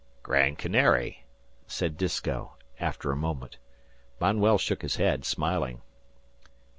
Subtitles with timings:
[0.23, 1.25] "Grand Canary,"
[1.67, 3.57] said Disko, after a moment.
[4.19, 5.83] Manuel shook his head, smiling.